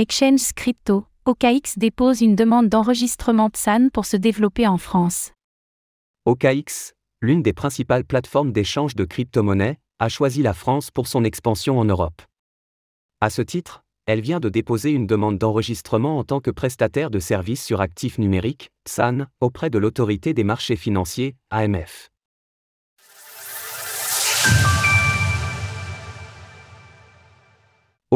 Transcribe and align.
Exchange 0.00 0.52
Crypto, 0.54 1.06
OKX 1.24 1.76
dépose 1.76 2.20
une 2.20 2.36
demande 2.36 2.68
d'enregistrement 2.68 3.50
PSAN 3.50 3.88
pour 3.92 4.06
se 4.06 4.16
développer 4.16 4.64
en 4.64 4.78
France. 4.78 5.32
OKX, 6.24 6.94
l'une 7.20 7.42
des 7.42 7.52
principales 7.52 8.04
plateformes 8.04 8.52
d'échange 8.52 8.94
de 8.94 9.04
crypto-monnaies, 9.04 9.80
a 9.98 10.08
choisi 10.08 10.40
la 10.40 10.54
France 10.54 10.92
pour 10.92 11.08
son 11.08 11.24
expansion 11.24 11.80
en 11.80 11.84
Europe. 11.84 12.22
À 13.20 13.28
ce 13.28 13.42
titre, 13.42 13.82
elle 14.06 14.20
vient 14.20 14.38
de 14.38 14.48
déposer 14.48 14.92
une 14.92 15.08
demande 15.08 15.36
d'enregistrement 15.36 16.18
en 16.18 16.22
tant 16.22 16.38
que 16.38 16.52
prestataire 16.52 17.10
de 17.10 17.18
services 17.18 17.64
sur 17.64 17.80
actifs 17.80 18.18
numériques, 18.18 18.70
PSAN, 18.84 19.26
auprès 19.40 19.68
de 19.68 19.78
l'autorité 19.78 20.32
des 20.32 20.44
marchés 20.44 20.76
financiers, 20.76 21.34
AMF. 21.50 22.08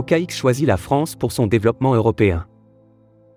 OKX 0.00 0.34
choisit 0.34 0.66
la 0.66 0.78
France 0.78 1.14
pour 1.14 1.30
son 1.30 1.46
développement 1.46 1.94
européen. 1.94 2.46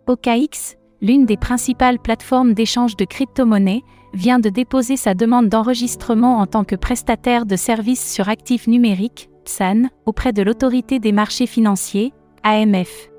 OKX, 0.07 0.78
l'une 1.01 1.25
des 1.25 1.36
principales 1.36 2.00
plateformes 2.00 2.54
d'échange 2.54 2.96
de 2.96 3.04
crypto-monnaies, 3.04 3.83
vient 4.14 4.39
de 4.39 4.50
déposer 4.50 4.96
sa 4.96 5.14
demande 5.14 5.50
d'enregistrement 5.50 6.39
en 6.39 6.47
tant 6.47 6.64
que 6.64 6.75
prestataire 6.75 7.46
de 7.46 7.57
services 7.57 8.14
sur 8.14 8.29
actifs 8.29 8.68
numériques, 8.68 9.29
PSAN, 9.43 9.89
auprès 10.06 10.32
de 10.32 10.42
l'autorité 10.42 11.00
des 11.00 11.11
marchés 11.11 11.47
financiers, 11.47 12.14
AMF. 12.43 13.09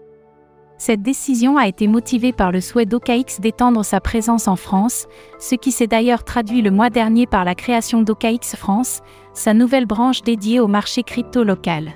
Cette 0.79 1.02
décision 1.02 1.59
a 1.59 1.68
été 1.68 1.87
motivée 1.87 2.32
par 2.32 2.51
le 2.51 2.60
souhait 2.60 2.87
d'OKX 2.87 3.40
d'étendre 3.40 3.84
sa 3.84 4.01
présence 4.01 4.48
en 4.48 4.56
France, 4.56 5.06
ce 5.38 5.54
qui 5.54 5.70
s'est 5.70 5.87
d'ailleurs 5.87 6.24
traduit 6.24 6.62
le 6.62 6.70
mois 6.70 6.90
dernier 6.90 7.26
par 7.26 7.45
la 7.45 7.54
création 7.54 8.02
d'OKX 8.02 8.56
France, 8.56 9.01
sa 9.34 9.52
nouvelle 9.52 9.87
branche 9.87 10.23
dédiée 10.23 10.60
au 10.60 10.66
marché 10.66 11.02
crypto 11.02 11.45
local. 11.45 11.92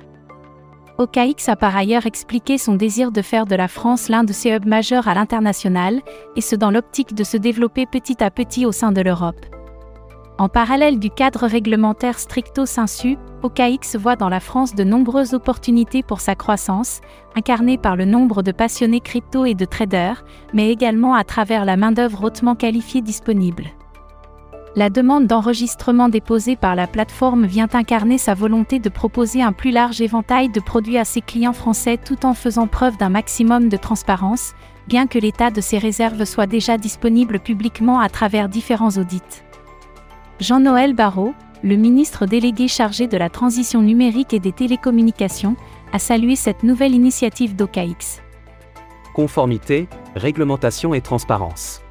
OKX 1.00 1.48
a 1.48 1.54
par 1.54 1.76
ailleurs 1.76 2.06
expliqué 2.06 2.58
son 2.58 2.74
désir 2.74 3.12
de 3.12 3.22
faire 3.22 3.46
de 3.46 3.54
la 3.54 3.68
France 3.68 4.08
l'un 4.08 4.24
de 4.24 4.32
ses 4.32 4.50
hubs 4.50 4.66
majeurs 4.66 5.06
à 5.06 5.14
l'international, 5.14 6.02
et 6.34 6.40
ce 6.40 6.56
dans 6.56 6.72
l'optique 6.72 7.14
de 7.14 7.22
se 7.22 7.36
développer 7.36 7.86
petit 7.86 8.20
à 8.20 8.32
petit 8.32 8.66
au 8.66 8.72
sein 8.72 8.90
de 8.90 9.00
l'Europe. 9.00 9.46
En 10.38 10.48
parallèle 10.48 10.98
du 10.98 11.08
cadre 11.10 11.46
réglementaire 11.46 12.18
stricto 12.18 12.66
sensu, 12.66 13.16
OKX 13.44 13.96
voit 13.96 14.16
dans 14.16 14.28
la 14.28 14.40
France 14.40 14.74
de 14.74 14.82
nombreuses 14.82 15.34
opportunités 15.34 16.02
pour 16.02 16.20
sa 16.20 16.34
croissance, 16.34 17.00
incarnée 17.36 17.78
par 17.78 17.94
le 17.94 18.05
nombre 18.05 18.42
de 18.42 18.50
passionnés 18.50 19.00
crypto 19.00 19.44
et 19.44 19.55
de 19.55 19.64
traders, 19.64 20.24
mais 20.52 20.68
également 20.72 21.14
à 21.14 21.22
travers 21.22 21.64
la 21.64 21.77
main-d'œuvre 21.77 22.24
hautement 22.24 22.56
qualifiée 22.56 23.02
disponible. 23.02 23.66
La 24.77 24.91
demande 24.91 25.27
d'enregistrement 25.27 26.08
déposée 26.08 26.55
par 26.55 26.74
la 26.74 26.86
plateforme 26.86 27.47
vient 27.47 27.69
incarner 27.72 28.19
sa 28.19 28.34
volonté 28.34 28.78
de 28.78 28.88
proposer 28.88 29.42
un 29.42 29.52
plus 29.52 29.70
large 29.70 30.00
éventail 30.00 30.50
de 30.50 30.61
produits 30.61 30.98
à 30.98 31.05
ses 31.05 31.20
clients 31.20 31.52
français 31.52 31.97
tout 31.97 32.27
en 32.27 32.34
faisant 32.34 32.66
preuve 32.66 32.96
d'un 32.98 33.08
maximum 33.08 33.69
de 33.69 33.77
transparence, 33.77 34.52
bien 34.86 35.06
que 35.06 35.19
l'état 35.19 35.50
de 35.50 35.61
ses 35.61 35.78
réserves 35.78 36.24
soit 36.24 36.46
déjà 36.46 36.77
disponible 36.77 37.41
publiquement 37.41 37.98
à 37.98 38.08
travers 38.08 38.48
différents 38.48 38.96
audits. 38.98 39.42
Jean-Noël 40.39 40.94
Barrot, 40.94 41.34
le 41.64 41.77
ministre 41.77 42.27
délégué 42.27 42.69
chargé 42.69 43.08
de 43.08 43.16
la 43.16 43.30
transition 43.30 43.83
numérique 43.83 44.33
et 44.33 44.39
des 44.39 44.52
télécommunications, 44.52 45.56
a 45.92 45.98
salué 45.98 46.36
cette 46.36 46.62
nouvelle 46.62 46.94
initiative 46.94 47.56
d'OKX. 47.56 48.22
Conformité, 49.14 49.89
réglementation 50.14 50.94
et 50.94 51.00
transparence. 51.00 51.83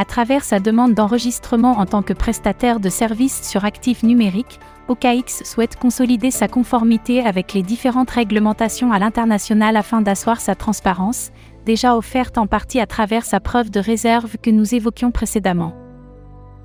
À 0.00 0.04
travers 0.04 0.44
sa 0.44 0.60
demande 0.60 0.94
d'enregistrement 0.94 1.72
en 1.72 1.84
tant 1.84 2.02
que 2.02 2.12
prestataire 2.12 2.78
de 2.78 2.88
services 2.88 3.42
sur 3.42 3.64
actifs 3.64 4.04
numériques, 4.04 4.60
OKX 4.86 5.42
souhaite 5.42 5.74
consolider 5.74 6.30
sa 6.30 6.46
conformité 6.46 7.26
avec 7.26 7.52
les 7.52 7.64
différentes 7.64 8.12
réglementations 8.12 8.92
à 8.92 9.00
l'international 9.00 9.76
afin 9.76 10.00
d'asseoir 10.00 10.40
sa 10.40 10.54
transparence, 10.54 11.32
déjà 11.66 11.96
offerte 11.96 12.38
en 12.38 12.46
partie 12.46 12.78
à 12.78 12.86
travers 12.86 13.24
sa 13.24 13.40
preuve 13.40 13.70
de 13.70 13.80
réserve 13.80 14.36
que 14.40 14.50
nous 14.50 14.72
évoquions 14.72 15.10
précédemment. 15.10 15.74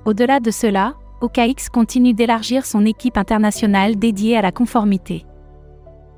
Au-delà 0.04 0.38
de 0.38 0.52
cela, 0.52 0.94
OKX 1.20 1.70
continue 1.72 2.14
d'élargir 2.14 2.64
son 2.64 2.86
équipe 2.86 3.18
internationale 3.18 3.96
dédiée 3.96 4.36
à 4.36 4.42
la 4.42 4.52
conformité. 4.52 5.26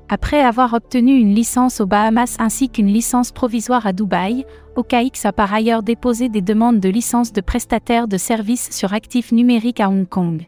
Après 0.09 0.39
avoir 0.39 0.73
obtenu 0.73 1.17
une 1.17 1.35
licence 1.35 1.81
aux 1.81 1.85
Bahamas 1.85 2.37
ainsi 2.39 2.69
qu'une 2.69 2.87
licence 2.87 3.33
provisoire 3.33 3.85
à 3.85 3.91
Dubaï, 3.91 4.45
OKX 4.77 5.25
a 5.25 5.33
par 5.33 5.53
ailleurs 5.53 5.83
déposé 5.83 6.29
des 6.29 6.41
demandes 6.41 6.79
de 6.79 6.87
licence 6.87 7.33
de 7.33 7.41
prestataire 7.41 8.07
de 8.07 8.17
services 8.17 8.69
sur 8.71 8.93
actifs 8.93 9.33
numériques 9.33 9.81
à 9.81 9.89
Hong 9.89 10.07
Kong. 10.07 10.47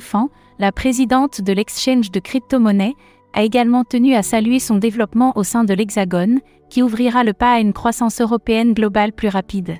Fan, 0.00 0.26
la 0.58 0.72
présidente 0.72 1.40
de 1.40 1.52
l'exchange 1.52 2.10
de 2.10 2.18
crypto-monnaies, 2.18 2.94
a 3.32 3.42
également 3.42 3.84
tenu 3.84 4.14
à 4.14 4.22
saluer 4.22 4.58
son 4.58 4.76
développement 4.76 5.32
au 5.36 5.44
sein 5.44 5.64
de 5.64 5.72
l'Hexagone, 5.72 6.40
qui 6.68 6.82
ouvrira 6.82 7.24
le 7.24 7.32
pas 7.32 7.54
à 7.54 7.60
une 7.60 7.72
croissance 7.72 8.20
européenne 8.20 8.74
globale 8.74 9.12
plus 9.12 9.28
rapide. 9.28 9.76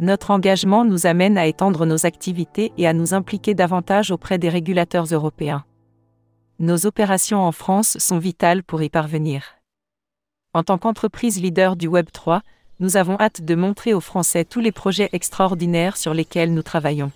Notre 0.00 0.30
engagement 0.30 0.84
nous 0.84 1.06
amène 1.06 1.36
à 1.38 1.46
étendre 1.46 1.84
nos 1.84 2.06
activités 2.06 2.72
et 2.78 2.86
à 2.86 2.92
nous 2.92 3.14
impliquer 3.14 3.54
davantage 3.54 4.10
auprès 4.10 4.38
des 4.38 4.48
régulateurs 4.48 5.06
européens. 5.06 5.64
Nos 6.60 6.86
opérations 6.86 7.40
en 7.40 7.52
France 7.52 7.98
sont 7.98 8.18
vitales 8.18 8.64
pour 8.64 8.82
y 8.82 8.88
parvenir. 8.88 9.44
En 10.54 10.64
tant 10.64 10.76
qu'entreprise 10.76 11.40
leader 11.40 11.76
du 11.76 11.86
Web 11.86 12.06
3, 12.12 12.42
nous 12.80 12.96
avons 12.96 13.16
hâte 13.20 13.42
de 13.42 13.54
montrer 13.54 13.94
aux 13.94 14.00
Français 14.00 14.44
tous 14.44 14.58
les 14.58 14.72
projets 14.72 15.08
extraordinaires 15.12 15.96
sur 15.96 16.14
lesquels 16.14 16.52
nous 16.52 16.64
travaillons. 16.64 17.12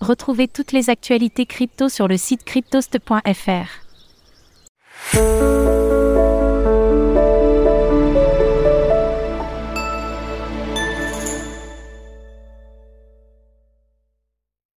Retrouvez 0.00 0.48
toutes 0.48 0.72
les 0.72 0.90
actualités 0.90 1.46
crypto 1.46 1.88
sur 1.88 2.08
le 2.08 2.16
site 2.16 2.42
cryptost.fr. 2.42 3.68